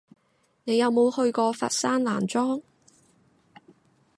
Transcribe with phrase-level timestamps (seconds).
[0.63, 2.63] 你有冇去過佛山南莊？